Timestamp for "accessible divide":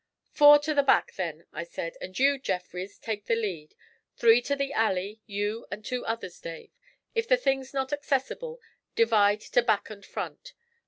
7.93-9.41